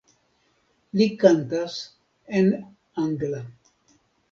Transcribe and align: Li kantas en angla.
Li 1.01 1.07
kantas 1.25 1.77
en 2.41 2.51
angla. 3.05 3.45